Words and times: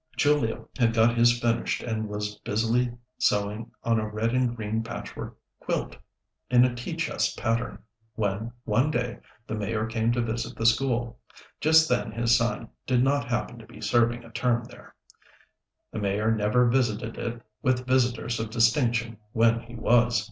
Julia 0.17 0.63
had 0.79 0.95
got 0.95 1.13
his 1.15 1.39
finished 1.39 1.83
and 1.83 2.09
was 2.09 2.33
busily 2.39 2.91
sewing 3.19 3.69
on 3.83 3.99
a 3.99 4.07
red 4.09 4.33
and 4.33 4.55
green 4.55 4.81
patchwork 4.81 5.37
quilt, 5.59 5.95
in 6.49 6.65
a 6.65 6.73
tea 6.73 6.95
chest 6.95 7.37
pattern, 7.37 7.77
when, 8.15 8.51
one 8.63 8.89
day, 8.89 9.19
the 9.45 9.53
Mayor 9.53 9.85
came 9.85 10.11
to 10.13 10.21
visit 10.23 10.55
the 10.57 10.65
school. 10.65 11.19
Just 11.59 11.87
then 11.87 12.11
his 12.11 12.35
son 12.35 12.69
did 12.87 13.03
not 13.03 13.27
happen 13.29 13.59
to 13.59 13.67
be 13.67 13.79
serving 13.79 14.23
a 14.23 14.31
term 14.31 14.63
there; 14.63 14.95
the 15.91 15.99
Mayor 15.99 16.31
never 16.33 16.65
visited 16.67 17.19
it 17.19 17.39
with 17.61 17.85
visitors 17.85 18.39
of 18.39 18.49
distinction 18.49 19.17
when 19.33 19.59
he 19.59 19.75
was. 19.75 20.19